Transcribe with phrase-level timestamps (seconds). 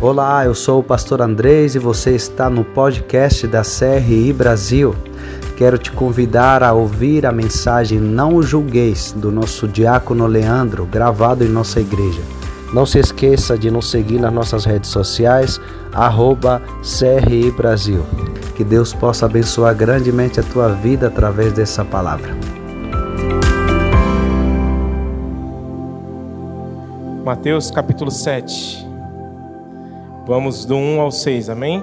[0.00, 4.94] Olá, eu sou o pastor Andrés e você está no podcast da CRI Brasil.
[5.56, 11.48] Quero te convidar a ouvir a mensagem Não Julgueis do nosso diácono Leandro, gravado em
[11.48, 12.20] nossa igreja.
[12.72, 15.60] Não se esqueça de nos seguir nas nossas redes sociais,
[15.92, 18.06] arroba CRI Brasil.
[18.54, 22.36] Que Deus possa abençoar grandemente a tua vida através dessa palavra.
[27.24, 28.87] Mateus capítulo 7.
[30.28, 31.82] Vamos do 1 ao 6, amém?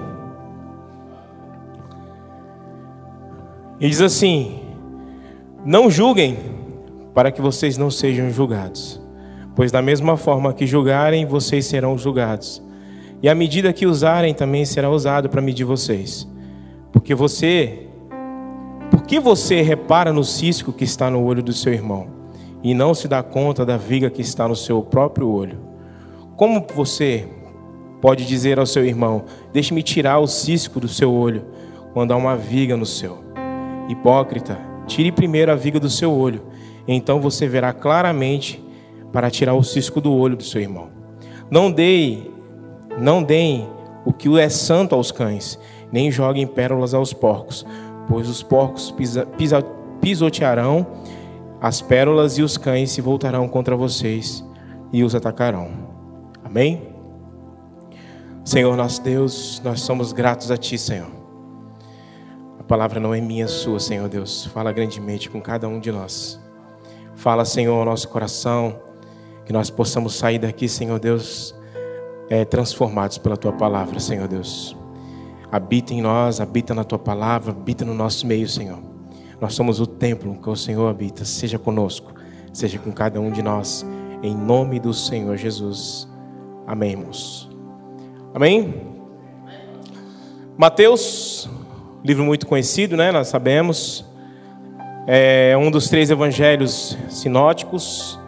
[3.80, 4.60] E diz assim:
[5.66, 6.38] Não julguem,
[7.12, 9.02] para que vocês não sejam julgados.
[9.56, 12.62] Pois da mesma forma que julgarem, vocês serão julgados.
[13.20, 16.28] E a medida que usarem também será usado para medir vocês.
[16.92, 17.88] Porque você,
[18.92, 22.10] por que você repara no cisco que está no olho do seu irmão
[22.62, 25.58] e não se dá conta da viga que está no seu próprio olho?
[26.36, 27.28] Como você
[28.06, 31.44] pode dizer ao seu irmão: Deixe-me tirar o cisco do seu olho,
[31.92, 33.18] quando há uma viga no seu.
[33.90, 36.44] Hipócrita, tire primeiro a viga do seu olho,
[36.88, 38.64] então você verá claramente
[39.12, 40.90] para tirar o cisco do olho do seu irmão.
[41.50, 42.32] Não dei,
[42.96, 43.68] não deem
[44.06, 45.58] o que é santo aos cães,
[45.92, 47.66] nem joguem pérolas aos porcos,
[48.08, 49.64] pois os porcos pisa, pisa,
[50.00, 50.86] pisotearão
[51.60, 54.46] as pérolas e os cães se voltarão contra vocês
[54.94, 55.70] e os atacarão.
[56.44, 56.95] Amém?
[58.46, 61.10] Senhor nosso Deus, nós somos gratos a Ti, Senhor.
[62.60, 64.46] A palavra não é minha, é sua, Senhor Deus.
[64.46, 66.40] Fala grandemente com cada um de nós.
[67.16, 68.80] Fala, Senhor, ao nosso coração,
[69.48, 71.56] que nós possamos sair daqui, Senhor Deus,
[72.30, 74.78] é, transformados pela Tua palavra, Senhor Deus.
[75.52, 78.78] Habita em nós, habita na Tua palavra, habita no nosso meio, Senhor.
[79.42, 81.26] Nós somos o templo que o Senhor habita.
[81.26, 82.14] Seja conosco,
[82.54, 83.84] seja com cada um de nós,
[84.22, 86.08] em nome do Senhor Jesus.
[86.68, 87.55] Amém, irmãos.
[88.36, 88.74] Amém?
[90.58, 91.50] Mateus,
[92.04, 93.10] livro muito conhecido, né?
[93.10, 94.04] Nós sabemos.
[95.08, 98.20] É um dos três evangelhos sinóticos,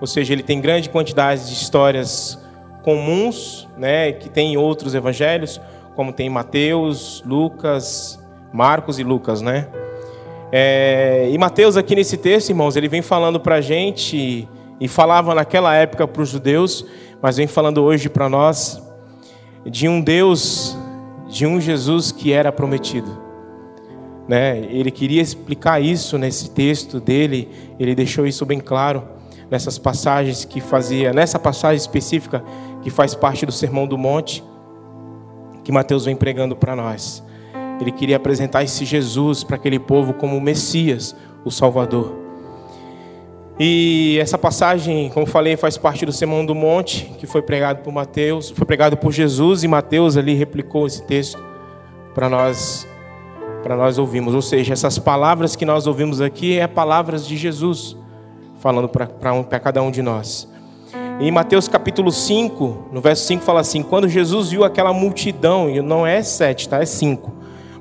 [0.00, 2.42] ou seja, ele tem grande quantidade de histórias
[2.82, 4.12] comuns, né?
[4.12, 5.60] Que tem em outros evangelhos,
[5.94, 8.18] como tem Mateus, Lucas,
[8.54, 9.68] Marcos e Lucas, né?
[10.50, 14.48] É, e Mateus aqui nesse texto, irmãos, ele vem falando para a gente
[14.80, 16.82] e falava naquela época para os judeus,
[17.20, 18.88] mas vem falando hoje para nós
[19.64, 20.76] de um Deus,
[21.28, 23.18] de um Jesus que era prometido.
[24.28, 24.58] Né?
[24.70, 27.48] Ele queria explicar isso nesse texto dele,
[27.78, 29.02] ele deixou isso bem claro
[29.50, 32.44] nessas passagens que fazia, nessa passagem específica
[32.82, 34.44] que faz parte do Sermão do Monte,
[35.64, 37.22] que Mateus vem pregando para nós.
[37.80, 42.29] Ele queria apresentar esse Jesus para aquele povo como o Messias, o Salvador.
[43.62, 47.92] E essa passagem, como falei, faz parte do Sermão do Monte, que foi pregado por
[47.92, 51.38] Mateus, foi pregado por Jesus e Mateus ali replicou esse texto
[52.14, 52.88] para nós
[53.62, 54.34] para nós ouvirmos.
[54.34, 57.94] Ou seja, essas palavras que nós ouvimos aqui é palavras de Jesus
[58.60, 60.48] falando para um, cada um de nós.
[61.20, 65.82] Em Mateus capítulo 5, no verso 5 fala assim: "Quando Jesus viu aquela multidão, e
[65.82, 66.80] não é sete, tá?
[66.80, 67.30] É cinco.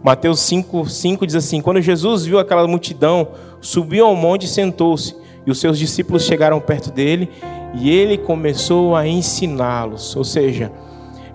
[0.03, 3.29] Mateus 5, 5 diz assim: Quando Jesus viu aquela multidão,
[3.61, 5.18] subiu ao monte e sentou-se.
[5.45, 7.29] E os seus discípulos chegaram perto dele
[7.73, 10.15] e ele começou a ensiná-los.
[10.15, 10.71] Ou seja,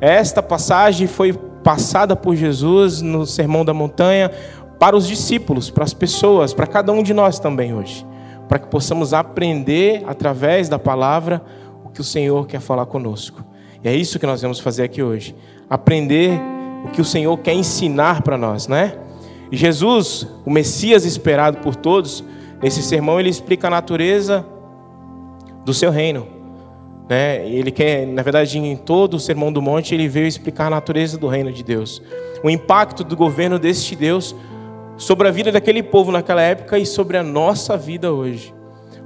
[0.00, 4.30] esta passagem foi passada por Jesus no Sermão da Montanha
[4.78, 8.06] para os discípulos, para as pessoas, para cada um de nós também hoje,
[8.48, 11.42] para que possamos aprender através da palavra
[11.84, 13.42] o que o Senhor quer falar conosco.
[13.82, 15.34] E é isso que nós vamos fazer aqui hoje,
[15.70, 16.38] aprender
[16.84, 18.94] o que o Senhor quer ensinar para nós, né?
[19.50, 22.24] Jesus, o Messias esperado por todos,
[22.62, 24.44] Nesse sermão ele explica a natureza
[25.64, 26.26] do seu reino.
[27.08, 27.46] Né?
[27.48, 31.18] Ele quer, na verdade, em todo o sermão do monte, ele veio explicar a natureza
[31.18, 32.02] do reino de Deus,
[32.42, 34.34] o impacto do governo deste Deus
[34.96, 38.54] sobre a vida daquele povo naquela época e sobre a nossa vida hoje.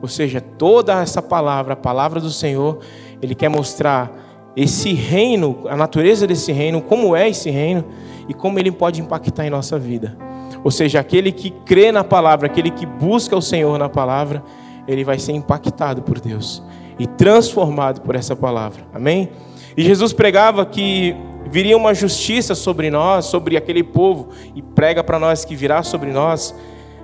[0.00, 2.78] Ou seja, toda essa palavra, a palavra do Senhor,
[3.20, 4.12] ele quer mostrar
[4.56, 7.84] esse reino, a natureza desse reino, como é esse reino
[8.28, 10.16] e como ele pode impactar em nossa vida.
[10.64, 14.42] Ou seja, aquele que crê na palavra, aquele que busca o Senhor na palavra,
[14.86, 16.62] ele vai ser impactado por Deus
[16.98, 18.82] e transformado por essa palavra.
[18.92, 19.30] Amém?
[19.76, 21.14] E Jesus pregava que
[21.50, 26.10] viria uma justiça sobre nós, sobre aquele povo, e prega para nós que virá sobre
[26.10, 26.54] nós,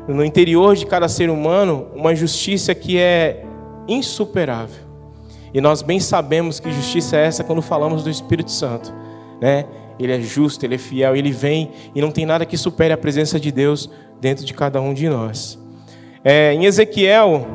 [0.09, 3.45] no interior de cada ser humano, uma justiça que é
[3.87, 4.83] insuperável.
[5.53, 8.93] E nós bem sabemos que justiça é essa quando falamos do Espírito Santo,
[9.41, 9.65] né?
[9.99, 12.97] Ele é justo, ele é fiel, ele vem e não tem nada que supere a
[12.97, 13.89] presença de Deus
[14.21, 15.59] dentro de cada um de nós.
[16.25, 17.47] É, em Ezequiel,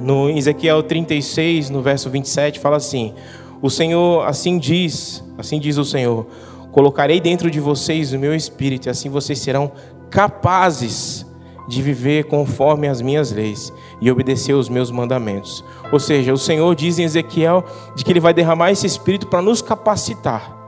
[0.00, 3.14] no Ezequiel 36, no verso 27, fala assim:
[3.62, 6.26] O Senhor assim diz, assim diz o Senhor:
[6.72, 9.70] Colocarei dentro de vocês o meu espírito, e assim vocês serão
[10.10, 11.26] capazes
[11.68, 15.64] de viver conforme as minhas leis e obedecer os meus mandamentos.
[15.92, 19.40] Ou seja, o Senhor diz em Ezequiel de que ele vai derramar esse espírito para
[19.40, 20.59] nos capacitar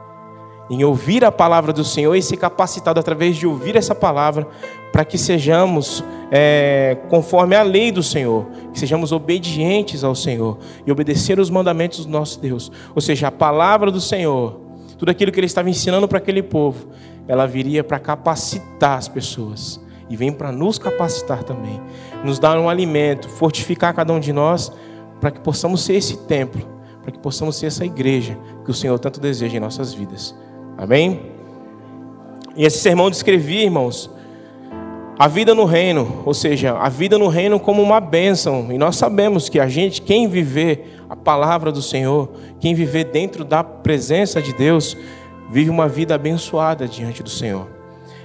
[0.73, 4.49] em ouvir a palavra do Senhor e ser capacitado através de ouvir essa palavra
[4.91, 10.91] para que sejamos é, conforme a lei do Senhor, que sejamos obedientes ao Senhor e
[10.91, 12.73] obedecer os mandamentos do nosso Deus.
[12.95, 14.61] Ou seja, a palavra do Senhor,
[14.97, 16.87] tudo aquilo que ele estava ensinando para aquele povo,
[17.29, 19.79] ela viria para capacitar as pessoas
[20.09, 21.79] e vem para nos capacitar também,
[22.25, 24.73] nos dar um alimento, fortificar cada um de nós
[25.21, 26.67] para que possamos ser esse templo,
[27.03, 30.35] para que possamos ser essa igreja que o Senhor tanto deseja em nossas vidas.
[30.83, 31.21] Amém?
[32.57, 34.11] E esse sermão descrevia, irmãos,
[35.17, 38.67] a vida no reino, ou seja, a vida no reino como uma bênção.
[38.73, 43.45] E nós sabemos que a gente, quem viver a palavra do Senhor, quem viver dentro
[43.45, 44.97] da presença de Deus,
[45.49, 47.69] vive uma vida abençoada diante do Senhor.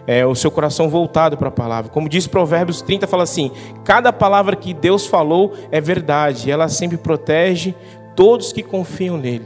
[0.07, 1.92] É, o seu coração voltado para a palavra.
[1.92, 3.51] Como diz Provérbios 30, fala assim:
[3.83, 7.75] cada palavra que Deus falou é verdade, ela sempre protege
[8.15, 9.45] todos que confiam nele.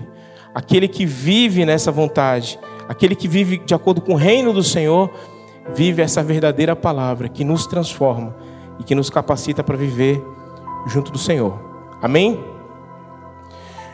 [0.55, 2.57] Aquele que vive nessa vontade,
[2.91, 5.09] aquele que vive de acordo com o reino do Senhor,
[5.73, 8.35] vive essa verdadeira palavra que nos transforma
[8.77, 10.21] e que nos capacita para viver
[10.87, 11.57] junto do Senhor.
[12.01, 12.43] Amém?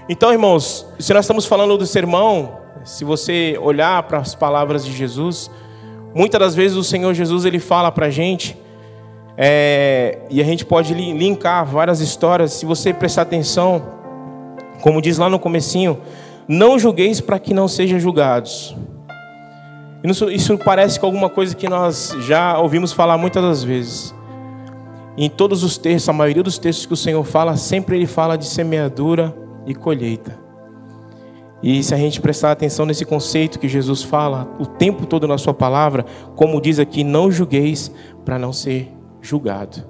[0.10, 4.92] Então, irmãos, se nós estamos falando do sermão, se você olhar para as palavras de
[4.92, 5.52] Jesus,
[6.16, 8.58] muitas das vezes o Senhor Jesus ele fala para a gente,
[9.38, 12.54] é, e a gente pode linkar várias histórias.
[12.54, 13.84] Se você prestar atenção,
[14.82, 16.02] como diz lá no comecinho,
[16.48, 18.76] não julgueis para que não sejam julgados.
[20.04, 24.16] Isso, isso parece com alguma coisa que nós já ouvimos falar muitas das vezes.
[25.18, 28.38] Em todos os textos, a maioria dos textos que o Senhor fala, sempre ele fala
[28.38, 29.36] de semeadura
[29.66, 30.38] e colheita.
[31.62, 35.40] E se a gente prestar atenção nesse conceito que Jesus fala o tempo todo na
[35.40, 36.06] sua palavra,
[36.36, 37.92] como diz aqui, não julgueis
[38.24, 38.92] para não ser
[39.22, 39.84] julgado.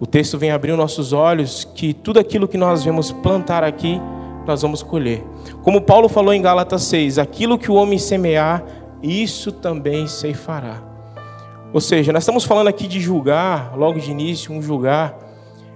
[0.00, 4.00] O texto vem abrir nossos olhos que tudo aquilo que nós vemos plantar aqui,
[4.50, 5.24] nós vamos colher.
[5.62, 8.64] Como Paulo falou em Gálatas 6, aquilo que o homem semear,
[9.02, 10.82] isso também ceifará.
[11.72, 15.16] Ou seja, nós estamos falando aqui de julgar, logo de início, um julgar,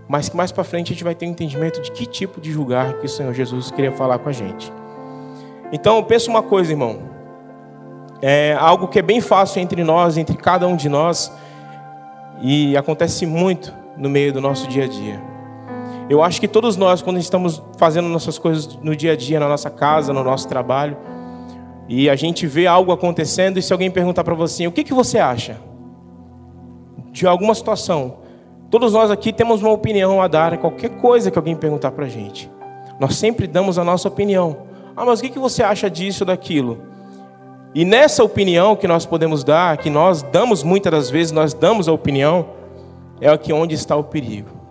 [0.09, 2.51] mas que mais para frente a gente vai ter um entendimento de que tipo de
[2.51, 4.73] julgar que o Senhor Jesus queria falar com a gente.
[5.73, 6.99] Então, pensa uma coisa, irmão.
[8.21, 11.33] É algo que é bem fácil entre nós, entre cada um de nós,
[12.43, 15.34] e acontece muito no meio do nosso dia a dia.
[16.09, 19.49] Eu acho que todos nós, quando estamos fazendo nossas coisas no dia a dia, na
[19.49, 20.97] nossa casa, no nosso trabalho,
[21.89, 24.93] e a gente vê algo acontecendo, e se alguém perguntar para você, o que, que
[24.93, 25.57] você acha
[27.11, 28.19] de alguma situação?
[28.71, 32.09] Todos nós aqui temos uma opinião a dar, qualquer coisa que alguém perguntar para a
[32.09, 32.51] gente.
[33.01, 34.57] Nós sempre damos a nossa opinião.
[34.97, 36.79] Ah, mas o que, que você acha disso, daquilo?
[37.75, 41.89] E nessa opinião que nós podemos dar, que nós damos muitas das vezes, nós damos
[41.89, 42.47] a opinião,
[43.21, 44.64] é aqui onde está o perigo.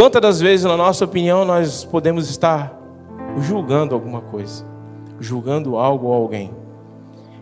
[0.00, 2.74] Quantas das vezes, na nossa opinião, nós podemos estar
[3.38, 4.64] julgando alguma coisa?
[5.20, 6.50] julgando algo ou alguém.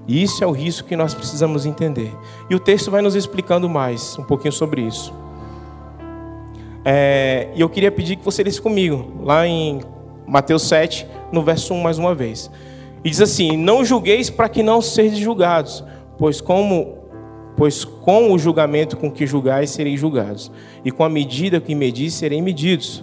[0.08, 2.12] E isso é o risco que nós precisamos entender.
[2.50, 5.14] E o texto vai nos explicando mais um pouquinho sobre isso.
[6.84, 9.80] É, e eu queria pedir que você lesse comigo, lá em
[10.26, 12.50] Mateus 7, no verso 1, mais uma vez.
[13.04, 15.84] E diz assim: Não julgueis para que não sejais julgados,
[16.18, 16.97] pois como
[17.58, 20.50] pois com o julgamento com que julgais sereis julgados,
[20.84, 23.02] e com a medida que medis serei medidos.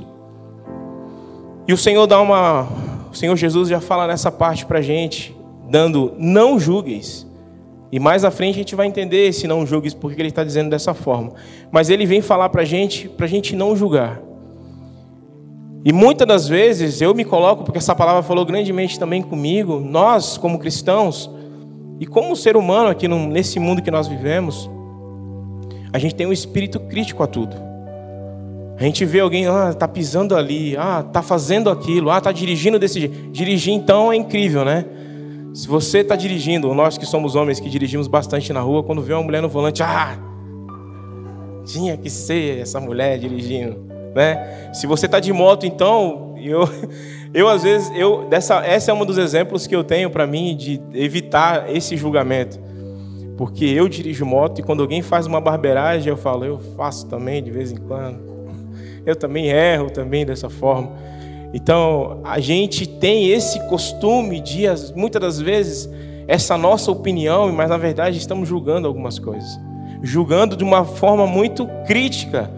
[1.67, 2.67] E o Senhor dá uma
[3.11, 5.35] o Senhor Jesus já fala nessa parte para gente,
[5.69, 7.25] dando não julgues.
[7.89, 10.69] E mais à frente a gente vai entender esse não julgues, porque ele está dizendo
[10.69, 11.31] dessa forma.
[11.71, 14.21] Mas ele vem falar para gente, para gente não julgar.
[15.85, 20.37] E muitas das vezes eu me coloco, porque essa palavra falou grandemente também comigo, nós
[20.37, 21.29] como cristãos,
[21.99, 24.69] e como ser humano aqui nesse mundo que nós vivemos,
[25.93, 27.55] a gente tem um espírito crítico a tudo.
[28.77, 32.77] A gente vê alguém, ah, tá pisando ali, ah, tá fazendo aquilo, ah, tá dirigindo
[32.77, 33.31] desse jeito.
[33.31, 34.83] Dirigir então é incrível, né?
[35.53, 39.13] Se você está dirigindo, nós que somos homens que dirigimos bastante na rua, quando vê
[39.13, 40.17] uma mulher no volante, ah,
[41.65, 43.77] tinha que ser essa mulher dirigindo,
[44.13, 44.71] né?
[44.73, 46.67] Se você está de moto, então, eu,
[47.33, 50.55] eu às vezes, eu dessa, essa é um dos exemplos que eu tenho para mim
[50.55, 52.59] de evitar esse julgamento,
[53.37, 57.43] porque eu dirijo moto e quando alguém faz uma barbeiragem, eu falo, eu faço também
[57.43, 58.19] de vez em quando
[59.05, 60.91] eu também erro também dessa forma.
[61.55, 65.89] Então, a gente tem esse costume de, muitas das vezes,
[66.27, 69.57] essa nossa opinião, mas na verdade estamos julgando algumas coisas.
[70.03, 72.51] Julgando de uma forma muito crítica.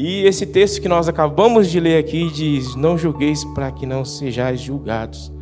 [0.00, 4.04] E esse texto que nós acabamos de ler aqui diz: Não julgueis para que não
[4.04, 5.32] sejais julgados.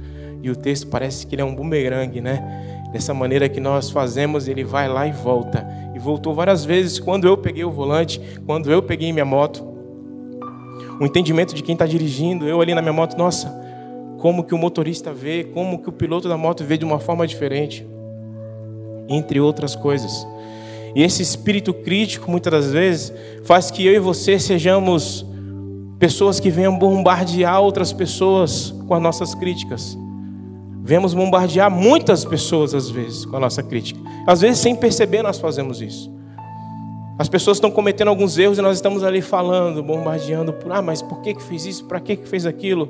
[0.43, 2.89] E o texto parece que ele é um bumerangue, né?
[2.91, 5.63] Dessa maneira que nós fazemos, ele vai lá e volta.
[5.95, 9.63] E voltou várias vezes quando eu peguei o volante, quando eu peguei minha moto.
[10.99, 13.55] O entendimento de quem está dirigindo, eu ali na minha moto, nossa,
[14.21, 17.27] como que o motorista vê, como que o piloto da moto vê de uma forma
[17.27, 17.87] diferente,
[19.07, 20.27] entre outras coisas.
[20.97, 23.13] E esse espírito crítico, muitas das vezes,
[23.45, 25.27] faz que eu e você sejamos
[25.99, 29.95] pessoas que venham bombardear outras pessoas com as nossas críticas.
[30.83, 34.01] Vemos bombardear muitas pessoas, às vezes, com a nossa crítica.
[34.27, 36.11] Às vezes, sem perceber, nós fazemos isso.
[37.19, 41.21] As pessoas estão cometendo alguns erros e nós estamos ali falando, bombardeando ah, mas por
[41.21, 41.85] que, que fez isso?
[41.85, 42.89] Para que, que fez aquilo?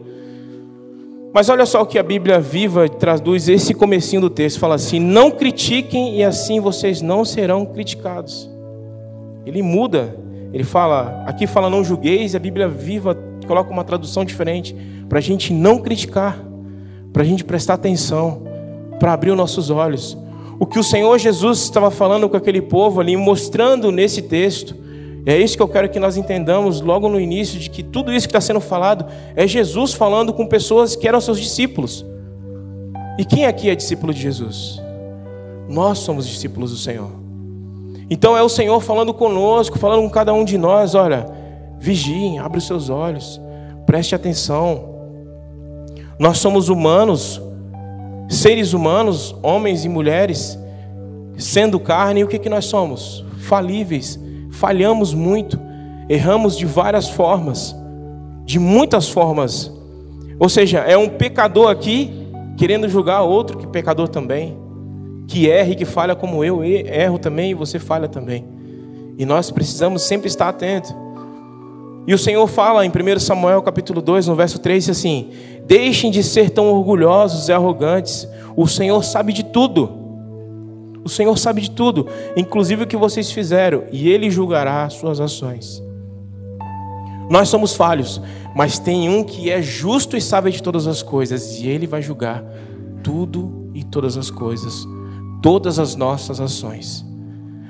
[1.37, 4.99] Mas olha só o que a Bíblia viva traduz esse comecinho do texto, fala assim:
[4.99, 8.49] "Não critiquem e assim vocês não serão criticados".
[9.45, 10.17] Ele muda.
[10.51, 13.15] Ele fala, aqui fala não julgueis, a Bíblia viva
[13.47, 14.75] coloca uma tradução diferente
[15.11, 16.43] para a gente não criticar,
[17.13, 18.43] para a gente prestar atenção,
[18.99, 20.17] para abrir os nossos olhos.
[20.59, 24.75] O que o Senhor Jesus estava falando com aquele povo ali, mostrando nesse texto,
[25.33, 28.29] é isso que eu quero que nós entendamos logo no início, de que tudo isso
[28.29, 32.07] que está sendo falado é Jesus falando com pessoas que eram seus discípulos.
[33.19, 34.81] E quem aqui é discípulo de Jesus?
[35.69, 37.11] Nós somos discípulos do Senhor.
[38.09, 41.27] Então é o Senhor falando conosco, falando com cada um de nós: olha,
[41.81, 43.41] vigiem, abre os seus olhos,
[43.85, 44.95] preste atenção.
[46.21, 47.43] Nós somos humanos,
[48.29, 50.57] seres humanos, homens e mulheres,
[51.37, 53.25] sendo carne, e o que, que nós somos?
[53.41, 54.25] Falíveis
[54.57, 55.61] falhamos muito,
[56.09, 57.77] erramos de várias formas,
[58.45, 59.71] de muitas formas.
[60.39, 64.57] Ou seja, é um pecador aqui querendo julgar outro que pecador também,
[65.29, 68.45] que erra e que falha como eu, erro também e você falha também.
[69.19, 70.95] E nós precisamos sempre estar atentos.
[72.07, 75.31] E o Senhor fala em 1 Samuel capítulo 2, no verso 3, assim:
[75.67, 80.06] Deixem de ser tão orgulhosos e arrogantes, o Senhor sabe de tudo.
[81.07, 85.21] O Senhor sabe de tudo, inclusive o que vocês fizeram, e Ele julgará as suas
[85.21, 85.81] ações.
[87.31, 88.21] Nós somos falhos,
[88.57, 92.03] mas tem um que é justo e sabe de todas as coisas, e Ele vai
[92.03, 92.43] julgar
[93.05, 94.85] tudo e todas as coisas,
[95.41, 97.07] todas as nossas ações.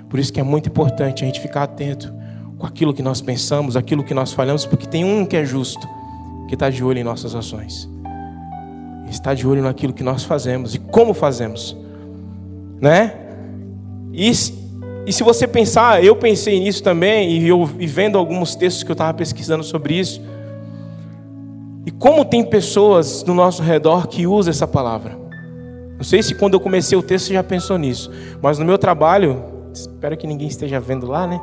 [0.08, 2.10] Por isso que é muito importante a gente ficar atento
[2.56, 5.86] com aquilo que nós pensamos, aquilo que nós falhamos, porque tem um que é justo,
[6.48, 7.86] que está de olho em nossas ações,
[9.10, 11.76] está de olho naquilo que nós fazemos e como fazemos,
[12.80, 13.25] né?
[14.16, 14.30] E,
[15.06, 18.90] e se você pensar, eu pensei nisso também, e, eu, e vendo alguns textos que
[18.90, 20.22] eu estava pesquisando sobre isso,
[21.84, 25.16] e como tem pessoas no nosso redor que usam essa palavra.
[25.96, 28.78] Não sei se quando eu comecei o texto você já pensou nisso, mas no meu
[28.78, 31.38] trabalho, espero que ninguém esteja vendo lá, né?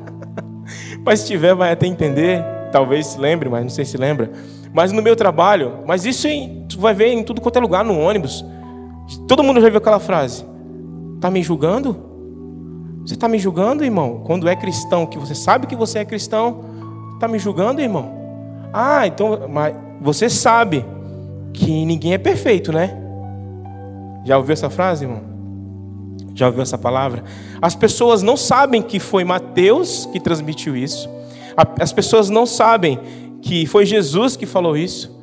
[1.04, 4.30] mas se tiver, vai até entender, talvez se lembre, mas não sei se lembra.
[4.72, 7.84] Mas no meu trabalho, mas isso em, tu vai ver em tudo quanto é lugar,
[7.84, 8.44] no ônibus.
[9.28, 10.49] Todo mundo já viu aquela frase.
[11.20, 11.94] Está me julgando?
[13.04, 14.22] Você está me julgando, irmão?
[14.24, 16.64] Quando é cristão, que você sabe que você é cristão,
[17.12, 18.10] está me julgando, irmão?
[18.72, 20.82] Ah, então, mas você sabe
[21.52, 22.96] que ninguém é perfeito, né?
[24.24, 25.20] Já ouviu essa frase, irmão?
[26.34, 27.22] Já ouviu essa palavra?
[27.60, 31.06] As pessoas não sabem que foi Mateus que transmitiu isso.
[31.78, 32.98] As pessoas não sabem
[33.42, 35.14] que foi Jesus que falou isso.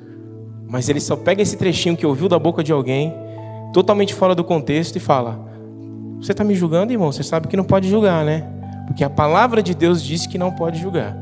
[0.68, 3.12] Mas ele só pega esse trechinho que ouviu da boca de alguém,
[3.74, 5.47] totalmente fora do contexto, e fala:
[6.22, 7.12] você está me julgando, irmão?
[7.12, 8.44] Você sabe que não pode julgar, né?
[8.88, 11.16] Porque a palavra de Deus diz que não pode julgar.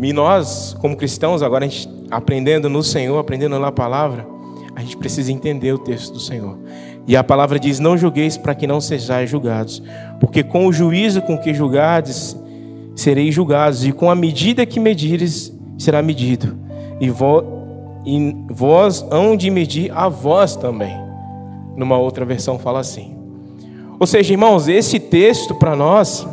[0.00, 4.26] E nós, como cristãos, agora a gente aprendendo no Senhor, aprendendo na palavra,
[4.74, 6.58] a gente precisa entender o texto do Senhor.
[7.06, 9.82] E a palavra diz: Não julgueis para que não sejais julgados,
[10.18, 12.36] porque com o juízo com que julgardes,
[12.96, 16.56] sereis julgados, e com a medida que medires, será medido.
[17.00, 17.10] E
[18.50, 21.03] vós hão de medir a vós também.
[21.76, 23.16] Numa outra versão fala assim.
[23.98, 26.26] Ou seja, irmãos, esse texto para nós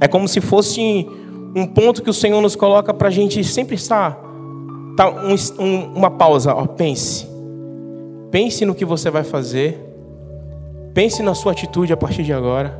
[0.00, 1.08] é como se fosse
[1.54, 4.20] um ponto que o Senhor nos coloca para a gente sempre estar.
[4.96, 7.26] Tá, um, um, uma pausa, ó, pense.
[8.30, 9.78] Pense no que você vai fazer.
[10.92, 12.78] Pense na sua atitude a partir de agora.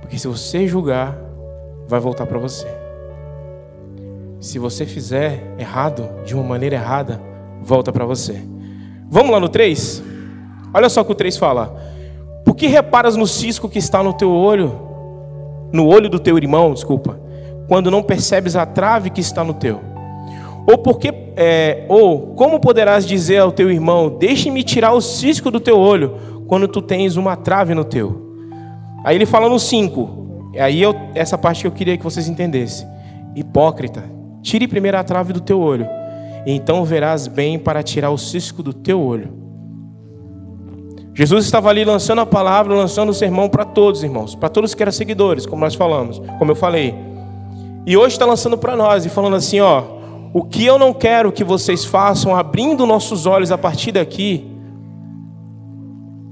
[0.00, 1.16] Porque se você julgar,
[1.88, 2.66] vai voltar para você.
[4.40, 7.20] Se você fizer errado, de uma maneira errada,
[7.62, 8.40] volta para você.
[9.08, 10.02] Vamos lá no 3?
[10.74, 11.72] Olha só o que o 3 fala.
[12.44, 14.72] Por que reparas no cisco que está no teu olho,
[15.72, 17.18] no olho do teu irmão, desculpa,
[17.68, 19.80] quando não percebes a trave que está no teu?
[20.66, 25.60] Ou porque, é, ou como poderás dizer ao teu irmão, deixe-me tirar o cisco do
[25.60, 26.16] teu olho,
[26.48, 28.34] quando tu tens uma trave no teu?
[29.04, 32.86] Aí ele fala no 5, aí eu, essa parte que eu queria que vocês entendessem.
[33.36, 34.04] Hipócrita,
[34.42, 35.86] tire primeiro a trave do teu olho,
[36.46, 39.43] então verás bem para tirar o cisco do teu olho.
[41.14, 44.82] Jesus estava ali lançando a palavra, lançando o sermão para todos, irmãos, para todos que
[44.82, 46.92] eram seguidores, como nós falamos, como eu falei.
[47.86, 49.84] E hoje está lançando para nós e falando assim: ó,
[50.32, 54.44] o que eu não quero que vocês façam, abrindo nossos olhos a partir daqui,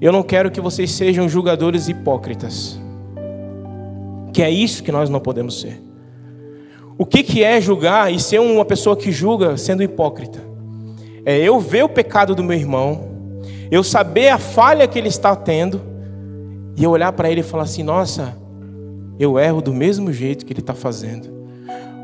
[0.00, 2.80] eu não quero que vocês sejam julgadores hipócritas.
[4.32, 5.80] Que é isso que nós não podemos ser.
[6.98, 10.40] O que, que é julgar e ser uma pessoa que julga sendo hipócrita?
[11.24, 13.11] É eu ver o pecado do meu irmão,
[13.72, 15.80] eu saber a falha que ele está tendo,
[16.76, 18.36] e eu olhar para ele e falar assim: nossa,
[19.18, 21.26] eu erro do mesmo jeito que ele está fazendo,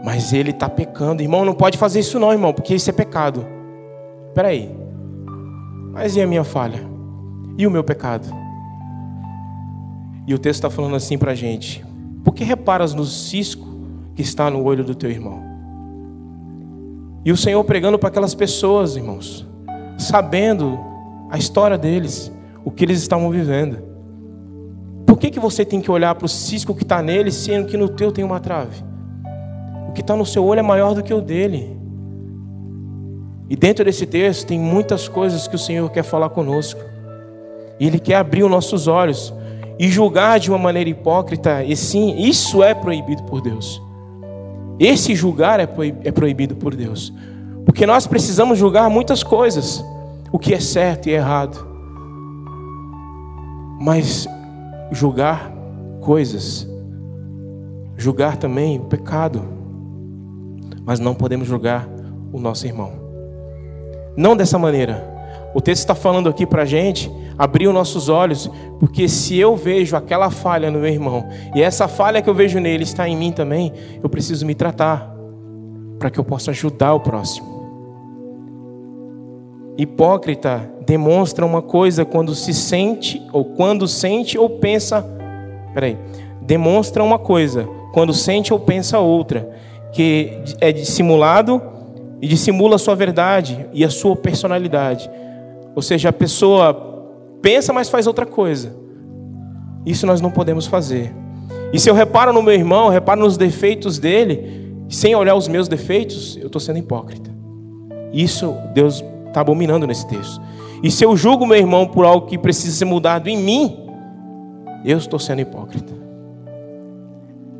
[0.02, 1.20] mas ele está pecando.
[1.20, 3.44] Irmão, não pode fazer isso não, irmão, porque isso é pecado.
[4.28, 4.74] Espera aí,
[5.92, 6.82] mas e a minha falha?
[7.58, 8.26] E o meu pecado?
[10.26, 11.84] E o texto está falando assim para a gente:
[12.24, 13.68] por que reparas no cisco
[14.16, 15.42] que está no olho do teu irmão?
[17.26, 19.46] E o Senhor pregando para aquelas pessoas, irmãos,
[19.98, 20.87] sabendo
[21.30, 22.32] a história deles,
[22.64, 23.78] o que eles estavam vivendo.
[25.06, 27.76] Por que, que você tem que olhar para o cisco que está nele, sendo que
[27.76, 28.82] no teu tem uma trave?
[29.88, 31.76] O que está no seu olho é maior do que o dele.
[33.48, 36.80] E dentro desse texto tem muitas coisas que o Senhor quer falar conosco.
[37.80, 39.32] E Ele quer abrir os nossos olhos
[39.78, 41.62] e julgar de uma maneira hipócrita.
[41.64, 43.80] E sim, isso é proibido por Deus.
[44.78, 45.68] Esse julgar é,
[46.04, 47.12] é proibido por Deus.
[47.64, 49.84] Porque nós precisamos julgar muitas coisas,
[50.30, 51.66] o que é certo e errado.
[53.80, 54.26] Mas
[54.90, 55.52] julgar
[56.00, 56.66] coisas,
[57.96, 59.42] julgar também o pecado.
[60.84, 61.88] Mas não podemos julgar
[62.32, 62.92] o nosso irmão.
[64.16, 65.16] Não dessa maneira.
[65.54, 69.56] O texto está falando aqui para a gente abrir os nossos olhos, porque se eu
[69.56, 73.16] vejo aquela falha no meu irmão, e essa falha que eu vejo nele está em
[73.16, 75.14] mim também, eu preciso me tratar,
[75.98, 77.57] para que eu possa ajudar o próximo.
[79.78, 85.06] Hipócrita demonstra uma coisa quando se sente, ou quando sente ou pensa.
[85.72, 85.96] Peraí.
[86.42, 89.48] Demonstra uma coisa quando sente ou pensa outra,
[89.92, 91.62] que é dissimulado
[92.20, 95.08] e dissimula a sua verdade e a sua personalidade.
[95.76, 96.74] Ou seja, a pessoa
[97.40, 98.74] pensa, mas faz outra coisa.
[99.86, 101.14] Isso nós não podemos fazer.
[101.72, 105.68] E se eu reparo no meu irmão, reparo nos defeitos dele, sem olhar os meus
[105.68, 107.30] defeitos, eu estou sendo hipócrita.
[108.12, 109.04] Isso Deus
[109.38, 110.40] está abominando nesse texto.
[110.82, 113.76] E se eu julgo meu irmão por algo que precisa ser mudado em mim,
[114.84, 115.92] eu estou sendo hipócrita.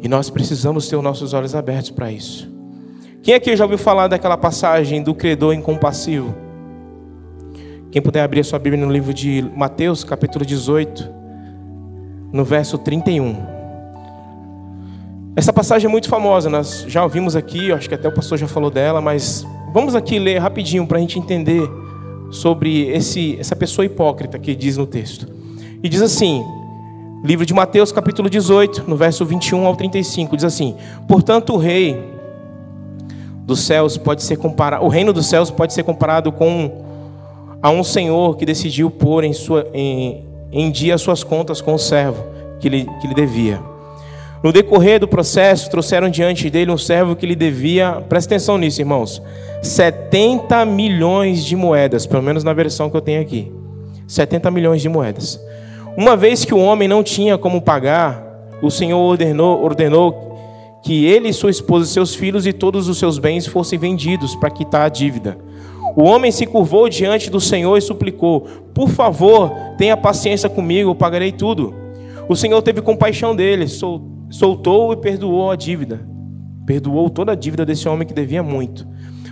[0.00, 2.48] E nós precisamos ter os nossos olhos abertos para isso.
[3.22, 6.34] Quem aqui já ouviu falar daquela passagem do credor incompassivo?
[7.90, 11.08] Quem puder abrir a sua Bíblia no livro de Mateus, capítulo 18,
[12.32, 13.58] no verso 31.
[15.34, 18.46] Essa passagem é muito famosa, nós já ouvimos aqui, acho que até o pastor já
[18.46, 21.68] falou dela, mas vamos aqui ler rapidinho para a gente entender
[22.31, 25.26] sobre esse, essa pessoa hipócrita que diz no texto.
[25.83, 26.44] E diz assim,
[27.24, 30.76] livro de Mateus, capítulo 18, no verso 21 ao 35, diz assim:
[31.07, 31.96] Portanto, o rei
[33.44, 36.85] dos céus pode ser comparado, o reino dos céus pode ser comparado com
[37.62, 41.78] a um senhor que decidiu pôr em, sua, em, em dia suas contas com o
[41.78, 42.22] servo
[42.61, 43.61] que lhe, que lhe devia.
[44.42, 48.81] No decorrer do processo, trouxeram diante dele um servo que lhe devia, presta atenção nisso,
[48.81, 49.20] irmãos,
[49.62, 53.51] 70 milhões de moedas, pelo menos na versão que eu tenho aqui.
[54.07, 55.40] 70 milhões de moedas.
[55.96, 58.24] Uma vez que o homem não tinha como pagar,
[58.62, 63.44] o Senhor ordenou, ordenou que ele, sua esposa, seus filhos e todos os seus bens
[63.46, 65.37] fossem vendidos para quitar a dívida.
[65.96, 70.94] O homem se curvou diante do Senhor e suplicou: Por favor, tenha paciência comigo, eu
[70.94, 71.74] pagarei tudo.
[72.29, 74.17] O Senhor teve compaixão dele, soltou
[74.92, 76.00] e perdoou a dívida.
[76.66, 78.86] Perdoou toda a dívida desse homem que devia muito.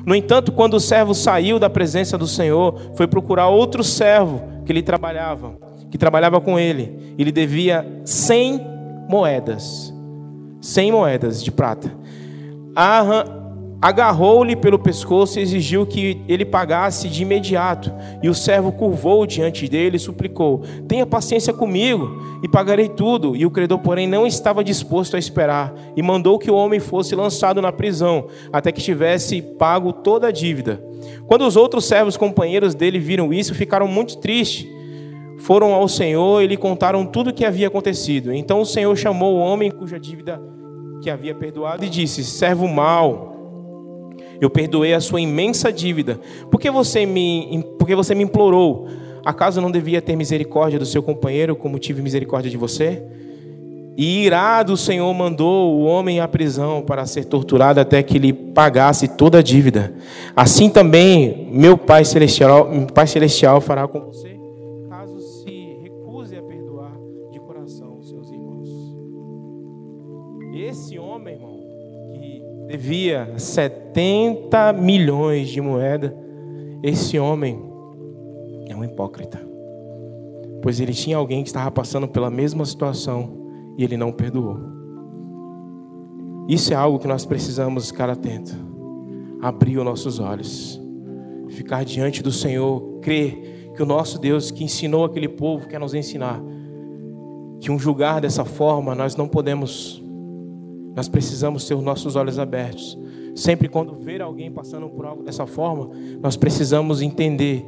[0.05, 4.73] No entanto, quando o servo saiu da presença do Senhor, foi procurar outro servo que
[4.73, 5.59] lhe trabalhava,
[5.91, 7.15] que trabalhava com ele.
[7.19, 8.61] Ele devia cem
[9.09, 9.93] moedas,
[10.61, 11.91] cem moedas de prata
[13.81, 17.93] agarrou-lhe pelo pescoço e exigiu que ele pagasse de imediato.
[18.23, 23.37] E o servo curvou diante dele e suplicou: Tenha paciência comigo e pagarei tudo.
[23.37, 27.15] E o credor, porém, não estava disposto a esperar e mandou que o homem fosse
[27.15, 30.83] lançado na prisão até que tivesse pago toda a dívida.
[31.27, 34.67] Quando os outros servos companheiros dele viram isso, ficaram muito tristes.
[35.39, 38.33] Foram ao Senhor e lhe contaram tudo o que havia acontecido.
[38.33, 40.41] Então o Senhor chamou o homem cuja dívida
[41.03, 43.36] que havia perdoado e disse: Servo mau
[44.41, 46.21] eu perdoei a sua imensa dívida.
[46.51, 48.89] Por que você me, porque você me implorou?
[49.25, 53.03] Acaso não devia ter misericórdia do seu companheiro como tive misericórdia de você?
[53.97, 58.31] E irado o Senhor mandou o homem à prisão para ser torturado até que ele
[58.31, 59.95] pagasse toda a dívida.
[60.37, 64.37] Assim também meu Pai celestial, Pai celestial fará com você,
[64.91, 66.93] caso se recuse a perdoar
[67.33, 68.69] de coração os seus irmãos.
[70.55, 71.59] Esse homem, irmão,
[72.21, 76.17] que devia 70 milhões de moeda,
[76.83, 77.59] esse homem
[78.69, 79.41] é um hipócrita.
[80.63, 84.59] Pois ele tinha alguém que estava passando pela mesma situação e ele não perdoou.
[86.49, 88.55] Isso é algo que nós precisamos ficar atento.
[89.41, 90.81] Abrir os nossos olhos.
[91.51, 95.95] Ficar diante do Senhor, crer que o nosso Deus que ensinou aquele povo quer nos
[95.95, 96.41] ensinar.
[97.61, 100.03] Que um julgar dessa forma nós não podemos.
[100.97, 102.99] Nós precisamos ter os nossos olhos abertos.
[103.35, 105.91] Sempre quando ver alguém passando por algo dessa forma,
[106.23, 107.63] nós precisamos entender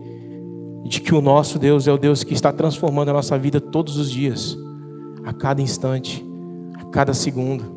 [0.84, 3.98] de que o nosso Deus é o Deus que está transformando a nossa vida todos
[3.98, 4.56] os dias
[5.24, 6.24] a cada instante,
[6.74, 7.76] a cada segundo.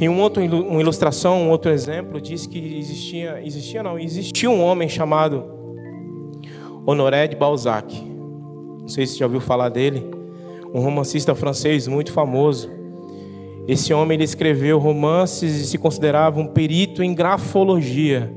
[0.00, 4.62] E um outro, uma ilustração, um outro exemplo diz que existia, existia não, existia um
[4.62, 5.44] homem chamado
[6.86, 7.94] Honoré de Balzac.
[8.80, 10.10] Não sei se já ouviu falar dele,
[10.72, 12.83] um romancista francês muito famoso.
[13.66, 18.30] Esse homem ele escreveu romances e se considerava um perito em grafologia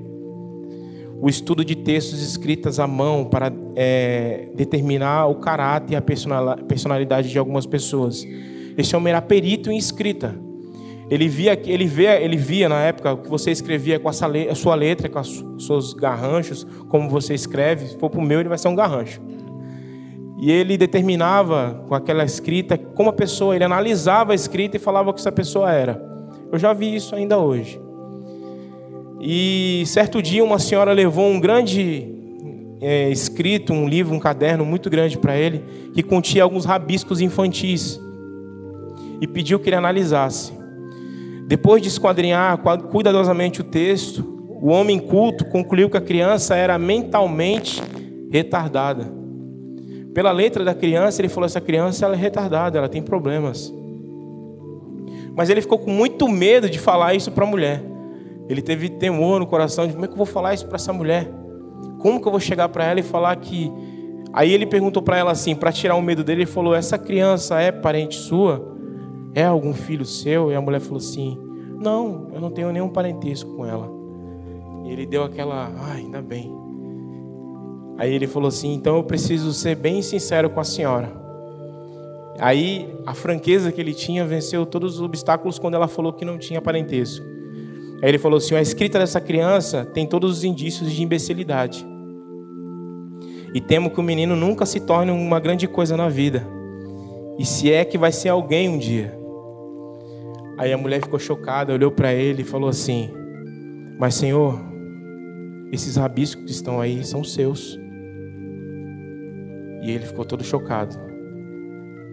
[1.20, 7.30] o estudo de textos escritos à mão para é, determinar o caráter e a personalidade
[7.30, 8.26] de algumas pessoas.
[8.78, 10.36] Esse homem era perito em escrita.
[11.10, 14.76] Ele via, ele via, ele via na época o que você escrevia com a sua
[14.76, 17.88] letra, com os seus garranchos, como você escreve.
[17.88, 19.20] Se for para o meu, ele vai ser um garrancho.
[20.40, 25.10] E ele determinava com aquela escrita como a pessoa, ele analisava a escrita e falava
[25.10, 26.00] o que essa pessoa era.
[26.52, 27.80] Eu já vi isso ainda hoje.
[29.20, 32.08] E certo dia uma senhora levou um grande
[32.80, 38.00] é, escrito, um livro, um caderno muito grande para ele, que continha alguns rabiscos infantis.
[39.20, 40.54] E pediu que ele analisasse.
[41.48, 42.60] Depois de esquadrinhar
[42.92, 47.82] cuidadosamente o texto, o homem culto concluiu que a criança era mentalmente
[48.32, 49.12] retardada.
[50.18, 53.72] Pela letra da criança, ele falou: essa criança ela é retardada, ela tem problemas.
[55.36, 57.84] Mas ele ficou com muito medo de falar isso para a mulher.
[58.50, 60.92] Ele teve temor no coração de como é que eu vou falar isso para essa
[60.92, 61.30] mulher?
[62.00, 63.72] Como que eu vou chegar para ela e falar que.
[64.34, 67.62] Aí ele perguntou para ela assim, para tirar o medo dele, ele falou: Essa criança
[67.62, 68.76] é parente sua?
[69.36, 70.52] É algum filho seu?
[70.52, 71.38] E a mulher falou assim:
[71.80, 73.88] Não, eu não tenho nenhum parentesco com ela.
[74.84, 76.67] E ele deu aquela, ah, ainda bem.
[77.98, 81.12] Aí ele falou assim: Então eu preciso ser bem sincero com a senhora.
[82.40, 86.38] Aí a franqueza que ele tinha venceu todos os obstáculos quando ela falou que não
[86.38, 87.26] tinha parentesco.
[88.02, 91.86] Aí ele falou assim: a escrita dessa criança tem todos os indícios de imbecilidade.
[93.54, 96.46] E temo que o menino nunca se torne uma grande coisa na vida.
[97.40, 99.18] E se é que vai ser alguém um dia.
[100.58, 103.10] Aí a mulher ficou chocada, olhou para ele e falou assim:
[103.98, 104.60] Mas Senhor,
[105.72, 107.80] esses rabiscos que estão aí são seus.
[109.88, 110.98] E ele ficou todo chocado.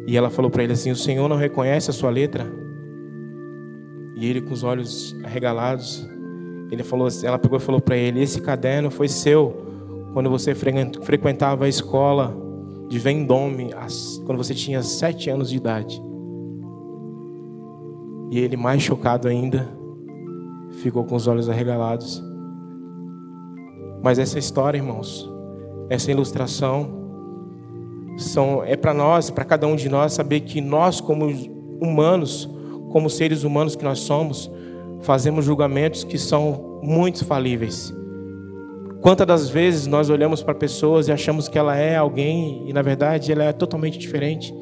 [0.07, 2.47] E ela falou para ele assim: O Senhor não reconhece a sua letra?
[4.15, 6.09] E ele, com os olhos arregalados,
[6.71, 9.65] ele falou, ela pegou e falou para ele: Esse caderno foi seu
[10.13, 12.33] quando você frequentava a escola
[12.89, 13.71] de Vendôme,
[14.25, 16.01] quando você tinha sete anos de idade.
[18.31, 19.69] E ele, mais chocado ainda,
[20.81, 22.23] ficou com os olhos arregalados.
[24.01, 25.29] Mas essa história, irmãos,
[25.91, 27.04] essa ilustração,
[28.17, 31.27] são, é para nós, para cada um de nós, saber que nós, como
[31.81, 32.49] humanos,
[32.91, 34.51] como seres humanos que nós somos,
[35.03, 37.93] fazemos julgamentos que são muito falíveis.
[39.01, 42.81] Quantas das vezes nós olhamos para pessoas e achamos que ela é alguém e na
[42.81, 44.55] verdade ela é totalmente diferente?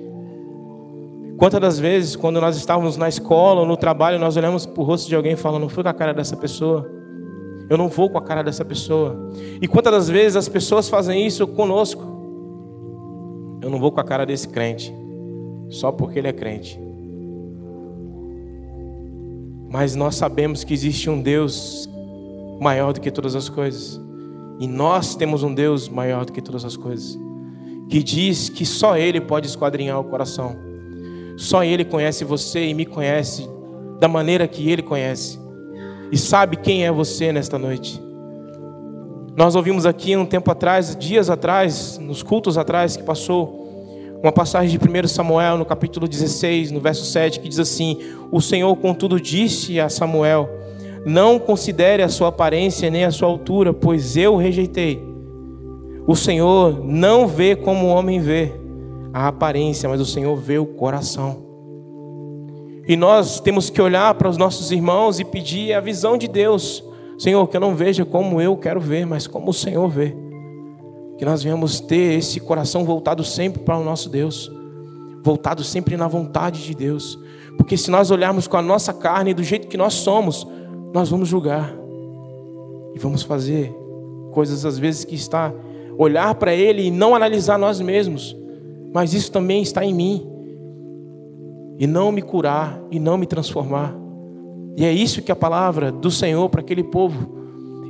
[1.37, 4.85] Quantas das vezes, quando nós estávamos na escola ou no trabalho, nós olhamos para o
[4.85, 6.91] rosto de alguém e falamos: Não fui com a cara dessa pessoa,
[7.69, 9.31] eu não vou com a cara dessa pessoa.
[9.61, 12.12] E quantas das vezes as pessoas fazem isso conosco?
[13.63, 14.93] Eu não vou com a cara desse crente,
[15.71, 16.79] só porque ele é crente.
[19.71, 21.89] Mas nós sabemos que existe um Deus
[22.61, 23.99] maior do que todas as coisas.
[24.59, 27.19] E nós temos um Deus maior do que todas as coisas.
[27.89, 30.57] Que diz que só Ele pode esquadrinhar o coração.
[31.39, 33.49] Só Ele conhece você e me conhece
[33.99, 35.39] da maneira que Ele conhece.
[36.11, 37.99] E sabe quem é você nesta noite.
[39.35, 43.63] Nós ouvimos aqui um tempo atrás, dias atrás, nos cultos atrás que passou,
[44.23, 47.99] uma passagem de 1 Samuel, no capítulo 16, no verso 7, que diz assim:
[48.31, 50.49] O Senhor, contudo, disse a Samuel:
[51.07, 55.03] Não considere a sua aparência nem a sua altura, pois eu o rejeitei.
[56.07, 58.53] O Senhor não vê como o homem vê.
[59.15, 61.43] a aparência, mas o Senhor vê o coração.
[62.89, 66.83] E nós temos que olhar para os nossos irmãos e pedir a visão de Deus.
[67.23, 70.13] Senhor, que eu não veja como eu quero ver, mas como o Senhor vê.
[71.17, 74.51] Que nós venhamos ter esse coração voltado sempre para o nosso Deus,
[75.23, 77.17] voltado sempre na vontade de Deus.
[77.57, 80.45] Porque se nós olharmos com a nossa carne do jeito que nós somos,
[80.93, 81.73] nós vamos julgar
[82.93, 83.73] e vamos fazer
[84.33, 85.55] coisas às vezes que está
[85.97, 88.37] olhar para Ele e não analisar nós mesmos,
[88.93, 90.27] mas isso também está em mim
[91.79, 94.02] e não me curar e não me transformar.
[94.77, 97.41] E é isso que a palavra do Senhor para aquele povo.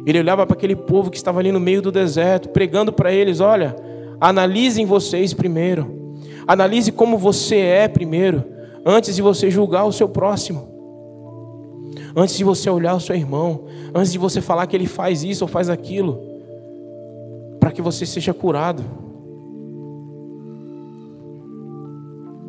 [0.05, 3.41] Ele olhava para aquele povo que estava ali no meio do deserto, pregando para eles:
[3.41, 3.77] olha,
[4.21, 6.17] analisem vocês primeiro,
[6.47, 8.45] analise como você é primeiro,
[8.85, 10.69] antes de você julgar o seu próximo,
[12.17, 13.65] antes de você olhar o seu irmão,
[13.95, 16.21] antes de você falar que ele faz isso ou faz aquilo,
[17.61, 18.83] para que você seja curado.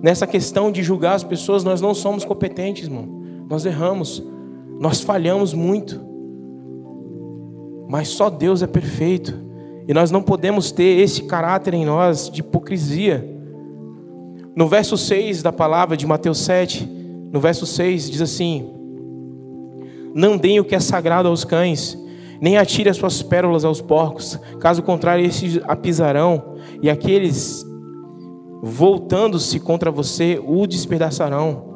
[0.01, 3.22] Nessa questão de julgar as pessoas, nós não somos competentes, irmão.
[3.49, 4.23] Nós erramos,
[4.79, 5.99] nós falhamos muito.
[7.87, 9.33] Mas só Deus é perfeito.
[9.87, 13.29] E nós não podemos ter esse caráter em nós de hipocrisia.
[14.55, 16.87] No verso 6 da palavra de Mateus 7,
[17.31, 18.71] no verso 6 diz assim:
[20.13, 21.97] Não deem o que é sagrado aos cães,
[22.39, 27.65] nem atire as suas pérolas aos porcos, caso contrário, esses a pisarão, e aqueles
[28.61, 31.72] voltando-se contra você o despedaçarão.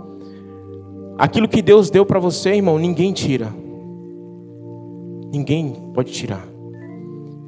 [1.17, 3.51] Aquilo que Deus deu para você, irmão, ninguém tira.
[5.32, 6.47] Ninguém pode tirar.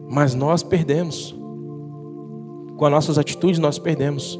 [0.09, 1.35] Mas nós perdemos.
[2.77, 4.39] Com as nossas atitudes, nós perdemos.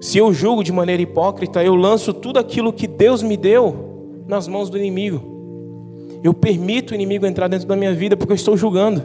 [0.00, 4.48] Se eu julgo de maneira hipócrita, eu lanço tudo aquilo que Deus me deu nas
[4.48, 5.20] mãos do inimigo.
[6.24, 9.02] Eu permito o inimigo entrar dentro da minha vida porque eu estou julgando.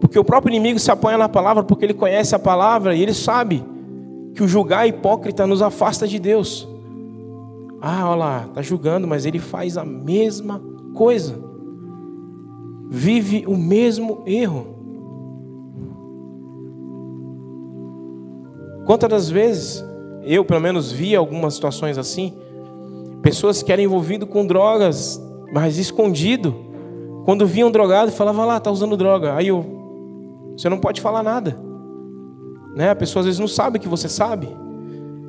[0.00, 3.14] Porque o próprio inimigo se apoia na palavra, porque ele conhece a palavra e ele
[3.14, 3.62] sabe
[4.34, 6.73] que o julgar hipócrita nos afasta de Deus.
[7.86, 10.58] Ah, olha lá, está julgando, mas ele faz a mesma
[10.94, 11.38] coisa.
[12.88, 14.66] Vive o mesmo erro.
[18.86, 19.84] Quantas das vezes
[20.24, 22.32] eu, pelo menos, vi algumas situações assim,
[23.20, 25.20] pessoas que eram envolvidas com drogas,
[25.52, 26.54] mas escondido.
[27.26, 29.34] Quando viam drogado, falava lá, tá usando droga.
[29.34, 31.54] Aí eu, você não pode falar nada.
[32.74, 32.88] Né?
[32.88, 34.63] A pessoa às vezes não sabe que você sabe.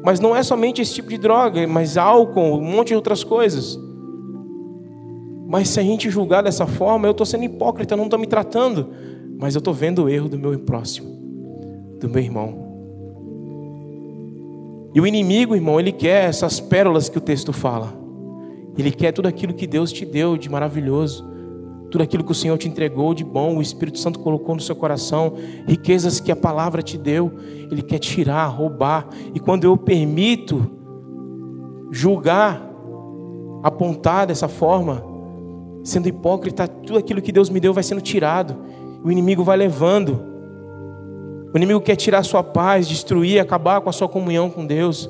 [0.05, 3.75] Mas não é somente esse tipo de droga, mas álcool, um monte de outras coisas.
[5.47, 8.87] Mas se a gente julgar dessa forma, eu estou sendo hipócrita, não estou me tratando.
[9.39, 11.09] Mas eu estou vendo o erro do meu próximo,
[11.99, 12.53] do meu irmão.
[14.93, 17.91] E o inimigo, irmão, ele quer essas pérolas que o texto fala.
[18.77, 21.25] Ele quer tudo aquilo que Deus te deu de maravilhoso
[21.95, 24.75] tudo aquilo que o Senhor te entregou de bom, o Espírito Santo colocou no seu
[24.75, 25.31] coração,
[25.65, 27.31] riquezas que a palavra te deu,
[27.71, 29.07] Ele quer tirar, roubar.
[29.33, 30.69] E quando eu permito
[31.89, 32.61] julgar,
[33.63, 35.01] apontar dessa forma,
[35.85, 38.57] sendo hipócrita, tudo aquilo que Deus me deu vai sendo tirado,
[39.01, 40.21] o inimigo vai levando.
[41.53, 45.09] O inimigo quer tirar a sua paz, destruir, acabar com a sua comunhão com Deus,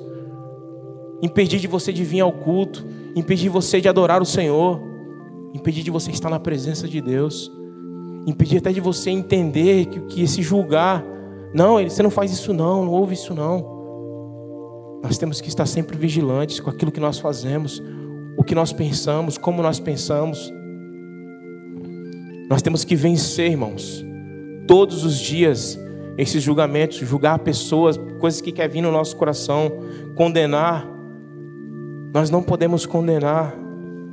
[1.20, 4.85] impedir de você de vir ao culto, impedir você de adorar o Senhor
[5.56, 7.50] impedir de você estar na presença de Deus,
[8.28, 11.04] impedir até de você entender que, que esse julgar,
[11.54, 13.74] não, você não faz isso não, não ouve isso não.
[15.02, 17.82] Nós temos que estar sempre vigilantes com aquilo que nós fazemos,
[18.38, 20.52] o que nós pensamos, como nós pensamos.
[22.50, 24.04] Nós temos que vencer, irmãos,
[24.68, 25.80] todos os dias
[26.18, 29.72] esses julgamentos, julgar pessoas, coisas que quer vir no nosso coração,
[30.16, 30.88] condenar.
[32.14, 33.54] Nós não podemos condenar,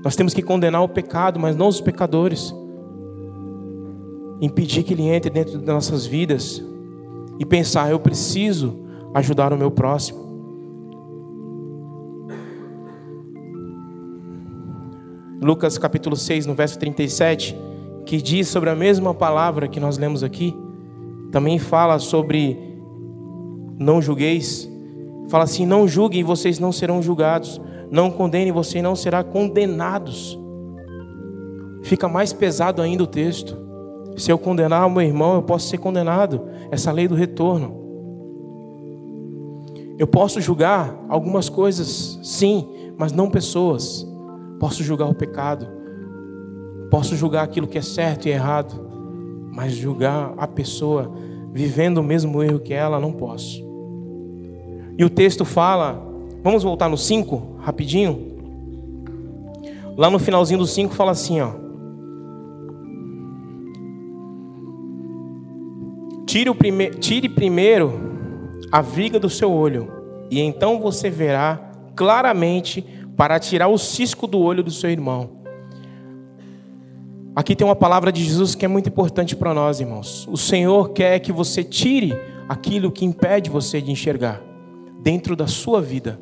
[0.05, 2.55] nós temos que condenar o pecado, mas não os pecadores.
[4.41, 6.63] Impedir que ele entre dentro das nossas vidas
[7.39, 8.81] e pensar: eu preciso
[9.15, 10.21] ajudar o meu próximo.
[15.41, 17.57] Lucas capítulo 6, no verso 37,
[18.05, 20.55] que diz sobre a mesma palavra que nós lemos aqui,
[21.31, 22.59] também fala sobre
[23.79, 24.69] não julgueis.
[25.29, 27.61] Fala assim: não julguem vocês não serão julgados
[27.93, 30.39] não condene, você não será condenados.
[31.83, 33.55] Fica mais pesado ainda o texto.
[34.17, 36.41] Se eu condenar o meu irmão, eu posso ser condenado.
[36.71, 37.83] Essa lei do retorno.
[39.99, 44.09] Eu posso julgar algumas coisas, sim, mas não pessoas.
[44.59, 45.69] Posso julgar o pecado.
[46.91, 48.75] Posso julgar aquilo que é certo e errado.
[49.53, 51.13] Mas julgar a pessoa
[51.53, 53.63] vivendo o mesmo erro que ela, não posso.
[54.97, 56.12] E o texto fala
[56.43, 58.33] Vamos voltar no 5, rapidinho.
[59.97, 61.53] Lá no finalzinho do 5 fala assim, ó.
[66.27, 66.91] Tire, o prime...
[66.91, 68.13] Tire primeiro
[68.73, 69.93] a viga do seu olho,
[70.31, 71.61] e então você verá
[71.95, 72.83] claramente
[73.17, 75.43] para tirar o cisco do olho do seu irmão.
[77.37, 80.27] Aqui tem uma palavra de Jesus que é muito importante para nós, irmãos.
[80.27, 82.15] O Senhor quer que você tire
[82.49, 84.41] aquilo que impede você de enxergar
[85.03, 86.19] dentro da sua vida.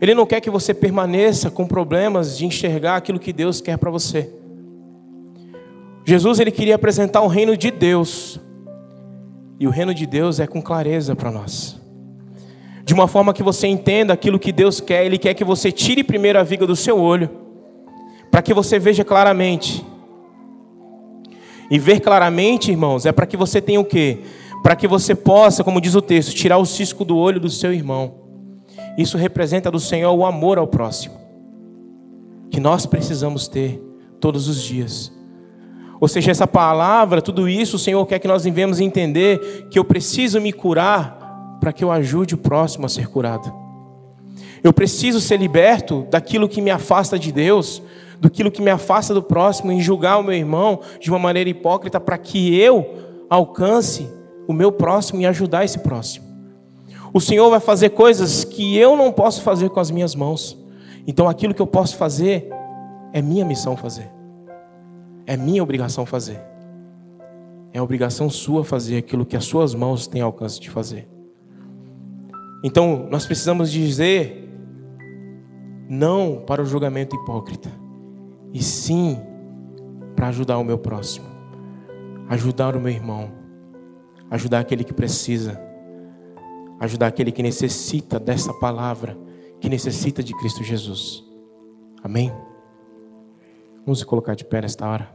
[0.00, 3.90] Ele não quer que você permaneça com problemas de enxergar aquilo que Deus quer para
[3.90, 4.30] você.
[6.04, 8.38] Jesus ele queria apresentar o reino de Deus.
[9.58, 11.80] E o reino de Deus é com clareza para nós.
[12.84, 16.04] De uma forma que você entenda aquilo que Deus quer, ele quer que você tire
[16.04, 17.46] primeiro a viga do seu olho
[18.30, 19.82] para que você veja claramente.
[21.70, 24.18] E ver claramente, irmãos, é para que você tenha o quê?
[24.62, 27.72] Para que você possa, como diz o texto, tirar o cisco do olho do seu
[27.72, 28.25] irmão.
[28.96, 31.14] Isso representa do Senhor o amor ao próximo,
[32.50, 33.80] que nós precisamos ter
[34.20, 35.12] todos os dias.
[36.00, 39.84] Ou seja, essa palavra, tudo isso, o Senhor quer que nós devemos entender que eu
[39.84, 43.52] preciso me curar para que eu ajude o próximo a ser curado.
[44.62, 47.82] Eu preciso ser liberto daquilo que me afasta de Deus,
[48.20, 52.00] do que me afasta do próximo, em julgar o meu irmão de uma maneira hipócrita
[52.00, 52.86] para que eu
[53.28, 54.08] alcance
[54.46, 56.26] o meu próximo e ajudar esse próximo.
[57.16, 60.54] O Senhor vai fazer coisas que eu não posso fazer com as minhas mãos.
[61.06, 62.46] Então aquilo que eu posso fazer
[63.10, 64.10] é minha missão fazer.
[65.24, 66.38] É minha obrigação fazer.
[67.72, 71.08] É obrigação sua fazer aquilo que as suas mãos têm alcance de fazer.
[72.62, 74.52] Então, nós precisamos dizer
[75.88, 77.72] não para o julgamento hipócrita
[78.52, 79.18] e sim
[80.14, 81.24] para ajudar o meu próximo,
[82.28, 83.30] ajudar o meu irmão,
[84.30, 85.65] ajudar aquele que precisa,
[86.80, 89.16] ajudar aquele que necessita dessa palavra,
[89.60, 91.24] que necessita de Cristo Jesus.
[92.02, 92.32] Amém?
[93.84, 95.08] Vamos se colocar de pé nesta hora.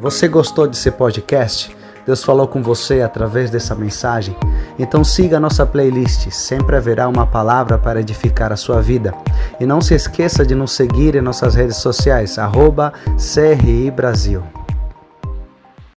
[0.00, 1.76] Você gostou desse podcast?
[2.04, 4.36] Deus falou com você através dessa mensagem?
[4.78, 9.14] Então siga a nossa playlist, sempre haverá uma palavra para edificar a sua vida.
[9.60, 14.42] E não se esqueça de nos seguir em nossas redes sociais, arroba CRI Brasil.